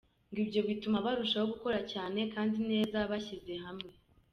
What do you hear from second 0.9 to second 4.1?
barushaho gukora cyane kandi neza bashyize hamwe.